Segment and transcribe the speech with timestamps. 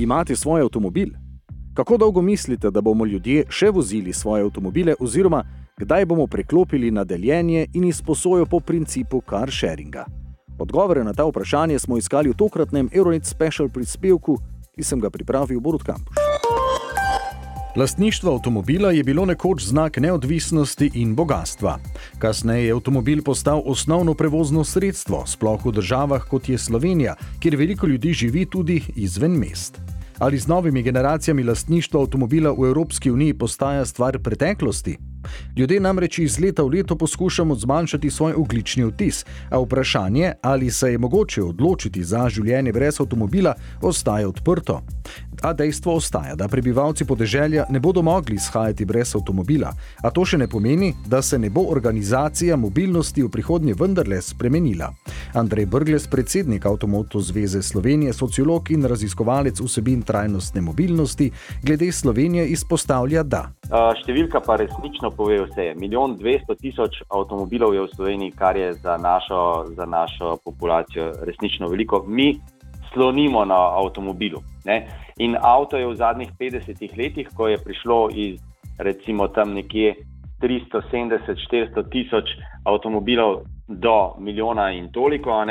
[0.00, 1.08] Imate svoj avtomobil?
[1.74, 5.42] Kako dolgo mislite, da bomo ljudje še vozili svoje avtomobile, oziroma
[5.78, 10.06] kdaj bomo preklopili na deljenje in izposojo po principu car sharinga?
[10.58, 14.38] Odgovore na ta vprašanje smo iskali v tokratnem Euronet Special prispevku,
[14.72, 16.29] ki sem ga pripravil Borod Kampus.
[17.76, 21.78] Lastništvo avtomobila je bilo nekoč znak neodvisnosti in bogatstva.
[22.18, 27.86] Kasneje je avtomobil postal osnovno prevozno sredstvo, sploh v državah kot je Slovenija, kjer veliko
[27.86, 29.80] ljudi živi tudi izven mest.
[30.18, 34.98] Ali z novimi generacijami lastništvo avtomobila v Evropski uniji postaja stvar preteklosti?
[35.56, 40.92] Ljudje namreč iz leta v leto poskušamo zmanjšati svoj oglični vtis, a vprašanje, ali se
[40.92, 44.80] je mogoče odločiti za življenje brez avtomobila, ostaja odprto.
[45.42, 50.38] A dejstvo ostaja, da prebivalci podeželja ne bodo mogli shajati brez avtomobila, a to še
[50.38, 54.92] ne pomeni, da se ne bo organizacija mobilnosti v prihodnje vendarle spremenila.
[55.34, 61.30] Andrej Brgles, predsednik Avtomoto Zveze Slovenije, sociolog in raziskovalec vsebin trajnostne mobilnosti,
[61.62, 63.42] glede Slovenije izpostavlja, da.
[64.02, 65.70] Številka pa resnično pove vse.
[65.78, 71.70] Milijon dvesto tisoč avtomobilov je v Sloveniji, kar je za našo, za našo populacijo resnično
[71.70, 72.02] veliko.
[72.06, 72.32] Mi
[72.92, 74.42] slonimo na avtomobilu.
[74.64, 74.82] Ne?
[75.18, 78.40] In avto je v zadnjih 50 letih, ko je prišlo iz
[78.78, 79.94] recimo tam nekje
[80.42, 82.34] 370-400 tisoč
[82.64, 85.44] avtomobilov do milijona in toliko.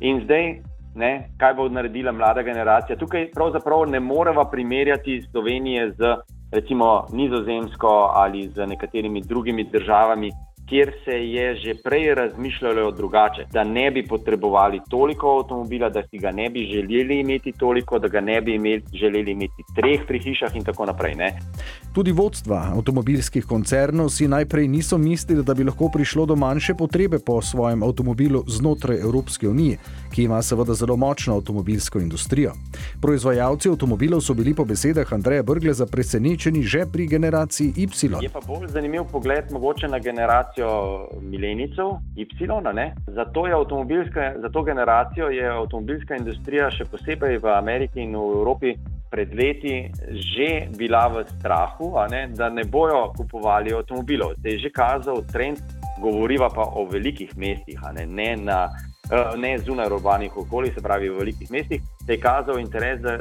[0.00, 0.62] In zdaj,
[0.94, 2.96] ne, kaj bo naredila mlada generacija?
[2.96, 6.16] Tukaj pravzaprav ne moremo primerjati Slovenije z
[6.52, 10.30] recimo Nizozemsko ali z nekaterimi drugimi državami,
[10.68, 16.18] kjer se je že prej razmišljalo drugače, da ne bi potrebovali toliko avtomobila, da si
[16.18, 20.18] ga ne bi želeli imeti toliko, da ga ne bi imeli, želeli imeti treh pri
[20.18, 21.14] hišah in tako naprej.
[21.14, 21.38] Ne?
[21.94, 27.18] Tudi vodstva avtomobilskih koncernov si najprej niso mislili, da bi lahko prišlo do manjše potrebe
[27.26, 29.78] po svojem avtomobilu znotraj Evropske unije,
[30.14, 32.52] ki ima seveda zelo močno avtomobilsko industrijo.
[33.02, 37.88] Proizvajalci avtomobilov so bili po besedah Andreja Brgle presenečeni že pri generaciji Y.
[38.22, 42.74] Je pa bolj zanimiv pogled mogoče na generacijo generacijo milenicov, Y.
[42.74, 42.94] Ne?
[43.06, 43.44] Za to,
[44.36, 48.74] za generacijo je avtomobilska industrija, še posebej v Ameriki in v Evropi,
[49.10, 52.28] pred leti že bila v strahu, ne?
[52.34, 54.34] da ne bojo kupovali avtomobilov.
[54.42, 55.62] Se je že kazal trend,
[56.02, 58.68] govoriva pa o velikih mestih, ne, ne, na,
[59.36, 61.80] ne zunaj urbanih okolij, se pravi v velikih mestih.
[62.06, 63.18] Se je kazal interes, da,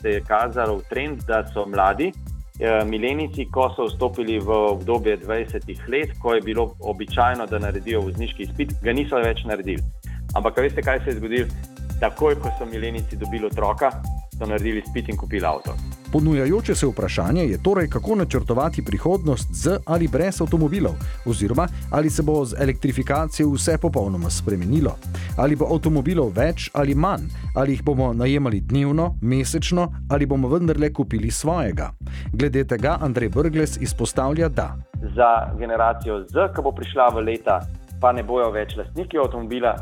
[0.00, 2.12] se je kazal trend, da so mladi.
[2.60, 8.00] Eh, milenici, ko so vstopili v obdobje 20 let, ko je bilo običajno, da naredijo
[8.00, 9.82] vozniški izpit, ga niso več naredili.
[10.38, 11.48] Ampak veste, kaj se je zgodilo?
[11.98, 13.90] Takoj, ko so milenici dobili otroka,
[14.38, 15.74] so naredili spit in kupili avto.
[16.12, 20.94] Ponujajoče se vprašanje je torej, kako načrtovati prihodnost z ali brez avtomobilov,
[21.26, 24.96] oziroma ali se bo z elektrifikacijo vse popolnoma spremenilo.
[25.36, 30.92] Ali bo avtomobilov več ali manj, ali jih bomo najemali dnevno, mesečno, ali bomo vendarle
[30.92, 31.90] kupili svojega.
[32.32, 34.76] Glede tega Andrej Brgles izpostavlja, da.
[35.16, 37.60] Za generacijo Z, ki bo prišla v leta,
[38.00, 39.74] pa ne bojo več lastniki avtomobila,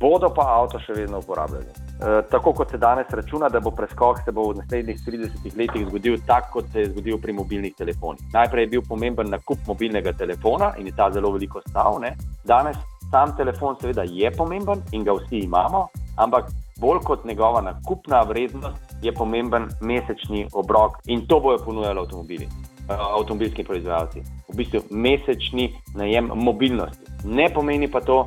[0.00, 1.91] bodo pa avto še vedno uporabljali.
[2.02, 5.86] E, tako kot se danes računa, da bo preskok se bo v naslednjih 30 letih
[5.86, 8.22] zgodil tako, kot se je zgodil pri mobilnih telefonih.
[8.32, 12.00] Najprej je bil pomemben nakup mobilnega telefona in je ta zelo veliko stal.
[12.02, 12.16] Ne?
[12.44, 12.76] Danes
[13.10, 15.86] sam telefon seveda je pomemben in ga vsi imamo,
[16.16, 22.48] ampak bolj kot njegova nakupna vrednost je pomemben mesečni obrok in to bojo ponujali avtomobili.
[22.90, 27.06] E, avtomobilski proizvajalci, v bistvu mesečni najem mobilnosti.
[27.24, 28.24] Ne pomeni pa to,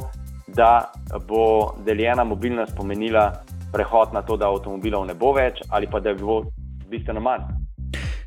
[0.48, 0.92] da
[1.28, 3.34] bo deljena mobilnost pomenila
[3.74, 6.44] prehod na to, da avtomobilov ne bo več, ali pa da bi bilo
[6.90, 7.48] bistveno manj.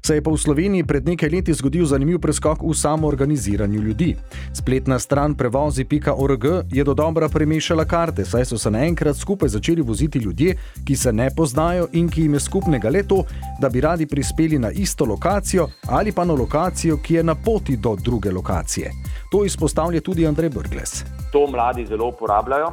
[0.02, 4.14] Se je pa v Sloveniji pred nekaj leti zgodil zanimiv preskok v samoorganiziranju ljudi.
[4.56, 10.18] Spletna stran prevozi.org je do dobra premešala karte, saj so se naenkrat skupaj začeli voziti
[10.18, 10.56] ljudje,
[10.86, 13.24] ki se ne poznajo in ki jim je skupnega le to,
[13.60, 17.76] da bi radi prispeli na isto lokacijo ali pa na lokacijo, ki je na poti
[17.76, 18.92] do druge lokacije.
[19.32, 22.72] To izpostavlja tudi Andrej Brgles to mladi zelo uporabljajo,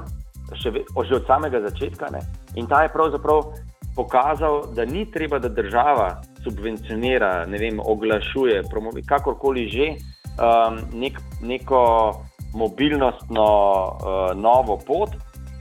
[0.55, 0.71] še,
[1.07, 2.09] že od samega začetka.
[2.13, 2.23] Ne?
[2.55, 3.43] In ta je pravzaprav
[3.95, 11.19] pokazal, da ni treba, da država subvencionira, ne vem, oglašuje, promovi, kakorkoli že um, nek,
[11.41, 11.81] neko
[12.53, 15.09] mobilnostno uh, novo pot.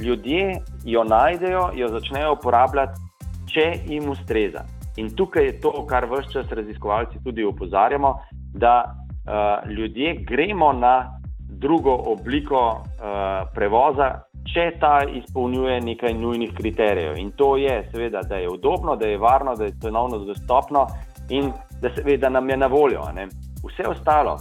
[0.01, 3.01] Ljudje jo najdejo, jo začnejo uporabljati,
[3.47, 4.65] če jim ustreza.
[4.97, 8.17] In tukaj je to, kar vse čas raziskovalci tudi opozarjamo,
[8.55, 14.11] da uh, ljudje gremo na drugo obliko uh, prevoza,
[14.53, 17.17] če ta izpolnjuje nekaj nujnih kriterijev.
[17.19, 20.87] In to je, seveda, da je udobno, da je varno, da je cenovno dostopno
[21.31, 23.03] in da, seveda, nam je na voljo.
[23.15, 23.29] Ne.
[23.65, 24.39] Vse ostalo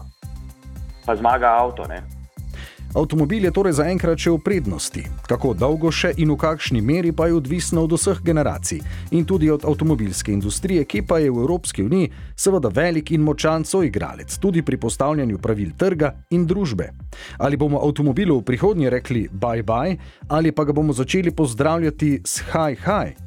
[1.05, 1.88] pa zmaga avto.
[1.88, 2.03] Ne.
[2.93, 5.01] Avtomobil je torej zaenkrat še v prednosti.
[5.25, 8.83] Kako dolgo še in v kakšni meri pa je odvisno od vseh generacij
[9.17, 13.65] in tudi od avtomobilske industrije, ki pa je v Evropski uniji seveda velik in močan
[13.65, 16.91] soigralec tudi pri postavljanju pravil trga in družbe.
[17.41, 19.97] Ali bomo avtomobilu v prihodnje rekli bye bye
[20.29, 23.17] ali pa ga bomo začeli pozdravljati s hi hi?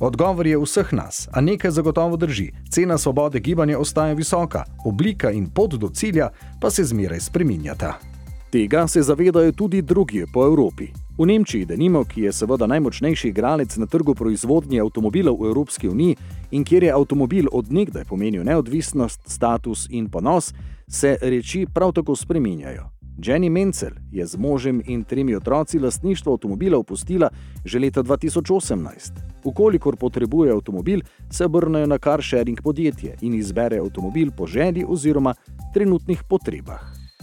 [0.00, 2.54] Odgovor je vseh nas, a nekaj zagotovo drži.
[2.72, 8.09] Cena svobode gibanja ostaja visoka, oblika in pot do cilja pa se zmeraj spreminjata.
[8.50, 10.88] Tega se zavedajo tudi drugi po Evropi.
[11.18, 16.16] V Nemčiji, denimo, ki je seveda najmočnejši igralec na trgu proizvodnje avtomobilov v Evropski uniji
[16.50, 20.50] in kjer je avtomobil odnegdaj pomenil neodvisnost, status in ponos,
[20.88, 22.90] se reči prav tako spreminjajo.
[23.22, 27.30] Jenny Menzel je z možem in tremi otroci lastništvo avtomobila opustila
[27.64, 29.12] že leta 2018.
[29.44, 31.00] Ukolikor potrebuje avtomobil,
[31.30, 35.34] se obrnejo na car sharing podjetje in izbere avtomobil po želji oziroma
[35.74, 36.80] trenutnih potrebah.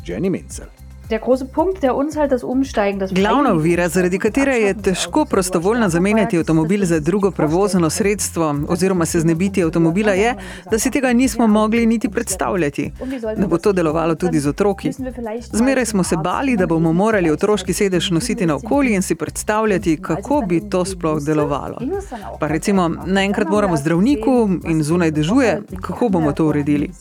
[0.08, 0.30] Jenny
[1.10, 3.16] Menzel.
[3.16, 9.20] Glavna ovira, zaradi katere je težko prostovoljno zamenjati avtomobil za drugo prevozno sredstvo oziroma se
[9.20, 10.36] znebiti avtomobila, je,
[10.72, 12.92] da si tega nismo mogli niti predstavljati.
[13.38, 14.92] Da bo to delovalo tudi z otroki.
[15.52, 19.98] Zmeraj smo se bali, da bomo morali otroški sedež nositi na okolje in si predstavljati,
[20.02, 21.78] kako bi to sploh delovalo.
[22.40, 26.92] Pa recimo, naenkrat moramo zdravniku in zunaj dežuje, kako bomo to uredili.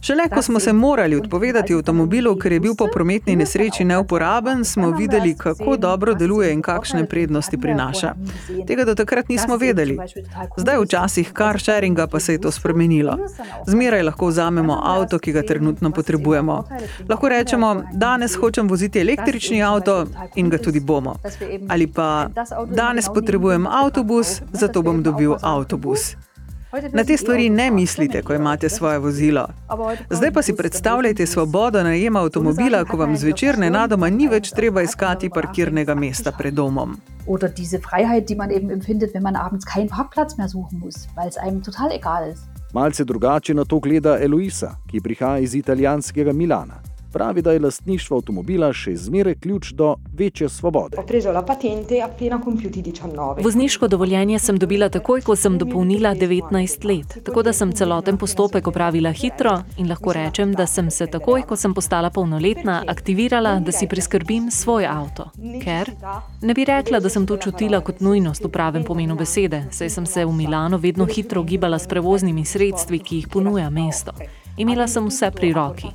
[0.00, 4.90] Šele ko smo se morali odpovedati avtomobilu, ker je bil po prometni nesreči neuporaben, smo
[4.90, 8.14] videli, kako dobro deluje in kakšne prednosti prinaša.
[8.66, 9.98] Tega do takrat nismo vedeli.
[10.56, 13.18] Zdaj, v časih car sharinga, pa se je to spremenilo.
[13.66, 16.64] Zmeraj lahko vzamemo avto, ki ga trenutno potrebujemo.
[17.08, 21.16] Lahko rečemo, danes hočem voziti električni avto in ga tudi bomo.
[21.68, 22.28] Ali pa
[22.66, 26.27] danes potrebujem avtobus, zato bom dobil avtobus.
[26.92, 29.46] Na te stvari ne mislite, ko imate svoje vozilo.
[30.10, 35.30] Zdaj pa si predstavljajte svobodo najema avtomobila, ko vam zvečer nenadoma ni več treba iskati
[35.30, 36.96] parkirnega mesta pred domom.
[37.26, 41.08] Oder diese Freiheit, die man eben empfindet, wenn man abends keinen Parkplatz mehr suchen muss,
[41.16, 42.42] weil es einem total egal ist.
[42.74, 46.87] Malce drugače na to gleda Eloisa, ki prihaja iz italijanskega Milana
[47.18, 50.96] pravi, da je lastništvo avtomobila še zmeraj ključ do večje svobode.
[53.42, 58.70] Vozniško dovoljenje sem dobila takoj, ko sem dopolnila 19 let, tako da sem celoten postopek
[58.70, 63.74] opravila hitro in lahko rečem, da sem se takoj, ko sem postala polnoletna, aktivirala, da
[63.74, 65.30] si priskrbim svoj avto.
[65.64, 65.90] Ker
[66.42, 70.06] ne bi rekla, da sem to čutila kot nujnost v pravem pomenu besede, saj sem
[70.06, 74.14] se v Milano vedno hitro gibala s prevoznimi sredstvi, ki jih ponuja mesto.
[74.58, 75.86] Imela sem vse pri roki.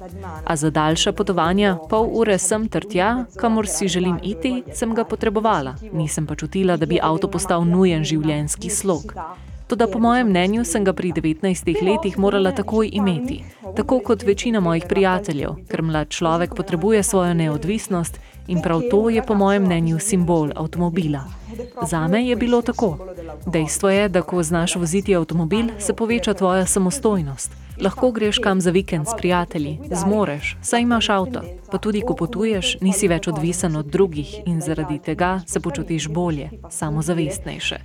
[0.46, 5.04] A za daljša potovanja, pol ure sem ter tja, kamor si želim iti, sem ga
[5.04, 5.76] potrebovala.
[5.94, 9.14] Nisem pa čutila, da bi avto postal nujen življenjski slog.
[9.68, 13.44] Toda po mojem mnenju sem ga pri 19 letih morala takoj imeti,
[13.76, 19.24] tako kot večina mojih prijateljev, ker mlad človek potrebuje svojo neodvisnost in prav to je
[19.24, 21.24] po mojem mnenju simbol avtomobila.
[21.88, 22.98] Zame je bilo tako.
[23.46, 27.63] Dejstvo je, da ko znaš voziti avtomobil, se poveča tvoja samostojnost.
[27.82, 31.42] Lahko greš kam za vikend s prijatelji, zmoreš, saj imaš avto.
[31.72, 36.50] Pa tudi, ko potuješ, nisi več odvisen od drugih in zaradi tega se počutiš bolje,
[36.70, 37.82] samozavestnejše.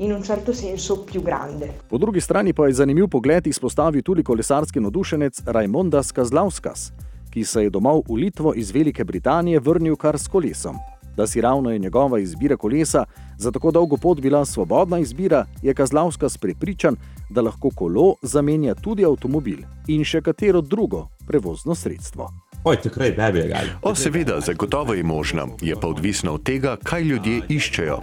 [1.88, 6.92] Po drugi strani pa je zanimiv pogled izpostavil tudi kolesarski navdušenec Raimondas Kazlauskas,
[7.30, 10.76] ki se je domov v Litvo iz Velike Britanije vrnil kar s kolesom
[11.18, 13.04] da si ravno je njegova izbira kolesa
[13.38, 16.96] za tako dolgo pot bila svobodna izbira, je Kazlavska sprepričan,
[17.30, 19.58] da lahko kolo zamenja tudi avtomobil
[19.88, 22.47] in še katero drugo prevozno sredstvo.
[22.64, 23.70] Oj, tikrai be abejo gali.
[23.82, 27.98] O, seveda, zagotovo je možno, je pa odvisno od tega, kaj ljudje iščejo.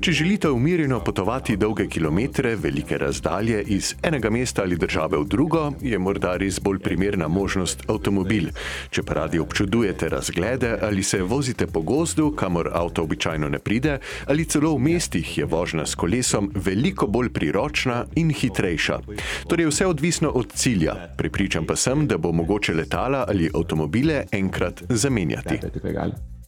[0.00, 5.72] Če želite umirjeno potovati dolge kilometre, velike razdalje iz enega mesta ali države v drugo,
[5.80, 8.52] je morda res bolj primerna možnost avtomobil.
[8.90, 13.98] Če pa radi občudujete razglede ali se vozite po gozdu, kamor avto običajno ne pride,
[14.26, 19.00] ali celo v mestih je vožnja s kolesom veliko bolj priročna in hitrejša.
[19.48, 20.94] Torej, vse odvisno od cilja.
[21.16, 25.60] Pripričam pa sem, da bo mogoče letala ali avtomobil avtomobile enkrat zamenjati.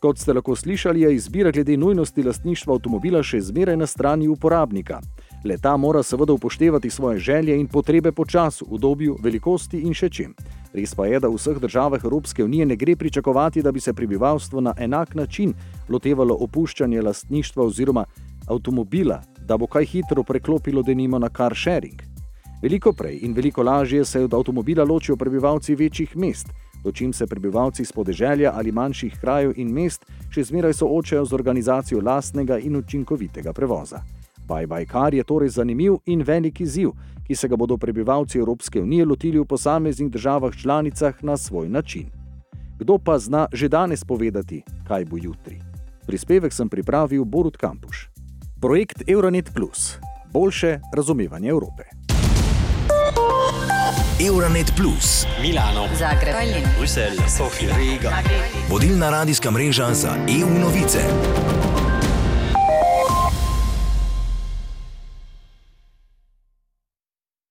[0.00, 5.00] Kot ste lahko slišali, je izbira glede nujnosti lastništva avtomobila še zmeraj na strani uporabnika.
[5.44, 10.34] Leta mora seveda upoštevati svoje želje in potrebe po času, udobju, velikosti in še čem.
[10.74, 13.94] Res pa je, da v vseh državah Evropske unije ne gre pričakovati, da bi se
[13.94, 15.54] prebivalstvo na enak način
[15.88, 18.04] lotevalo opuščanja lastništva oziroma
[18.46, 22.02] avtomobila, da bo kaj hitro preklopilo denimo na car sharing.
[22.62, 26.48] Veliko prej in veliko lažje se od avtomobila ločijo prebivalci večjih mest
[26.84, 32.00] dočim se prebivalci iz podeželja ali manjših krajev in mest še zmeraj soočajo z organizacijo
[32.00, 34.02] lastnega in učinkovitega prevoza.
[34.48, 36.90] Bajbajkar je torej zanimiv in velik izziv,
[37.26, 42.08] ki se ga bodo prebivalci Evropske unije lotili v posameznih državah članicah na svoj način.
[42.78, 45.58] Kdo pa zna že danes povedati, kaj bo jutri?
[46.06, 48.08] Prispevek sem pripravil Borut Kampuš.
[48.60, 49.98] Projekt Euronet Plus.
[50.32, 51.97] Boljše razumevanje Evrope.
[54.20, 58.10] Euronet Plus, Milano, Zagreb, Tallinn, Bruselj, Sofija, Riga.
[58.68, 60.98] vodilna radijska mreža za EU novice.